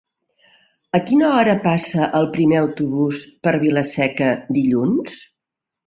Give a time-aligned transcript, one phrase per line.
[0.99, 5.25] A quina hora passa el primer autobús per Vila-seca dilluns?